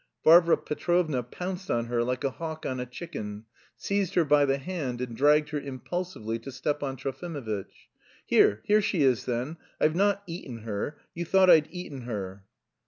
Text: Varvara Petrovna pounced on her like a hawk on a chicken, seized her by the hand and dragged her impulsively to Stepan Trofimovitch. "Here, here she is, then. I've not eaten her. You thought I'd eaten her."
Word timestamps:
Varvara 0.23 0.57
Petrovna 0.57 1.21
pounced 1.21 1.69
on 1.69 1.85
her 1.85 2.03
like 2.03 2.23
a 2.23 2.31
hawk 2.31 2.65
on 2.65 2.79
a 2.79 2.87
chicken, 2.87 3.45
seized 3.77 4.15
her 4.15 4.25
by 4.25 4.45
the 4.45 4.57
hand 4.57 4.99
and 4.99 5.15
dragged 5.15 5.49
her 5.49 5.59
impulsively 5.59 6.39
to 6.39 6.51
Stepan 6.51 6.95
Trofimovitch. 6.95 7.87
"Here, 8.25 8.61
here 8.63 8.81
she 8.81 9.03
is, 9.03 9.25
then. 9.25 9.57
I've 9.79 9.93
not 9.93 10.23
eaten 10.25 10.63
her. 10.63 10.97
You 11.13 11.23
thought 11.25 11.51
I'd 11.51 11.67
eaten 11.69 12.01
her." 12.05 12.43